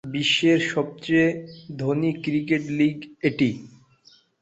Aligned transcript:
বিশ্বের 0.13 0.59
সবচেয়ে 0.71 1.27
ধনী 1.79 2.11
ক্রিকেট 2.23 2.63
লিগ 2.79 2.95
এটি। 3.23 3.49